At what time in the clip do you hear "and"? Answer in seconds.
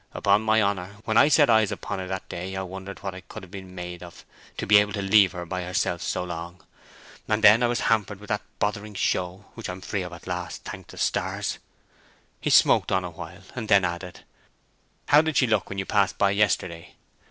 7.27-7.43, 13.53-13.67